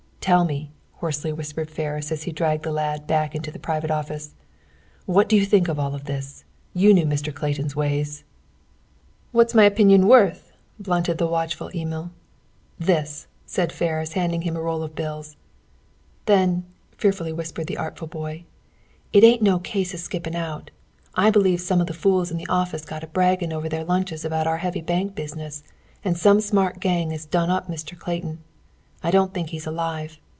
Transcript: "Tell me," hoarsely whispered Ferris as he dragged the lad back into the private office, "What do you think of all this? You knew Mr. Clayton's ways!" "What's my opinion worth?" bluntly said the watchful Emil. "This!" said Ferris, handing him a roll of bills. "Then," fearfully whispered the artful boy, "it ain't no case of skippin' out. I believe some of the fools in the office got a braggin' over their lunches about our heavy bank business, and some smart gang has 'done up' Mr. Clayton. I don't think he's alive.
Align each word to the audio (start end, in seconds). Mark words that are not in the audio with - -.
"Tell 0.21 0.45
me," 0.45 0.69
hoarsely 0.97 1.33
whispered 1.33 1.71
Ferris 1.71 2.11
as 2.11 2.23
he 2.23 2.31
dragged 2.31 2.61
the 2.61 2.71
lad 2.71 3.07
back 3.07 3.33
into 3.33 3.49
the 3.49 3.57
private 3.57 3.89
office, 3.89 4.35
"What 5.07 5.27
do 5.27 5.35
you 5.35 5.45
think 5.47 5.67
of 5.67 5.79
all 5.79 5.97
this? 5.97 6.43
You 6.75 6.93
knew 6.93 7.07
Mr. 7.07 7.33
Clayton's 7.33 7.75
ways!" 7.75 8.23
"What's 9.31 9.55
my 9.55 9.63
opinion 9.63 10.07
worth?" 10.07 10.51
bluntly 10.79 11.09
said 11.13 11.17
the 11.17 11.25
watchful 11.25 11.69
Emil. 11.73 12.11
"This!" 12.77 13.25
said 13.47 13.71
Ferris, 13.71 14.13
handing 14.13 14.43
him 14.43 14.55
a 14.55 14.61
roll 14.61 14.83
of 14.83 14.93
bills. 14.93 15.37
"Then," 16.27 16.65
fearfully 16.99 17.33
whispered 17.33 17.65
the 17.65 17.77
artful 17.77 18.07
boy, 18.07 18.43
"it 19.11 19.23
ain't 19.23 19.41
no 19.41 19.57
case 19.57 19.91
of 19.95 20.01
skippin' 20.01 20.35
out. 20.35 20.69
I 21.15 21.31
believe 21.31 21.61
some 21.61 21.81
of 21.81 21.87
the 21.87 21.95
fools 21.95 22.29
in 22.29 22.37
the 22.37 22.47
office 22.47 22.85
got 22.85 23.03
a 23.03 23.07
braggin' 23.07 23.51
over 23.51 23.67
their 23.67 23.83
lunches 23.83 24.23
about 24.23 24.45
our 24.45 24.57
heavy 24.59 24.81
bank 24.81 25.15
business, 25.15 25.63
and 26.05 26.15
some 26.15 26.41
smart 26.41 26.79
gang 26.79 27.09
has 27.09 27.25
'done 27.25 27.49
up' 27.49 27.67
Mr. 27.67 27.97
Clayton. 27.97 28.37
I 29.03 29.09
don't 29.09 29.33
think 29.33 29.49
he's 29.49 29.65
alive. 29.65 30.19